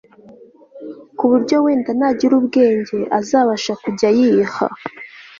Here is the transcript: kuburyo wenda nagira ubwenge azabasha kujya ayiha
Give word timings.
kuburyo 1.17 1.55
wenda 1.65 1.89
nagira 1.99 2.33
ubwenge 2.39 2.97
azabasha 3.19 3.73
kujya 3.83 4.07
ayiha 4.11 4.65